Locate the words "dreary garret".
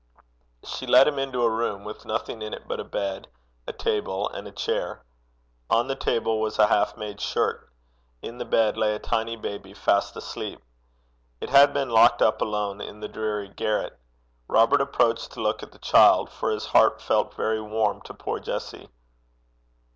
13.07-13.95